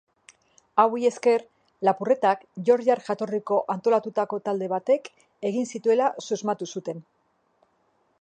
[0.83, 1.43] Hauei esker
[1.87, 5.11] lapurretak georgiar jatorriko antolatutako talde batek
[5.51, 7.05] egin zituela susmatu zuten.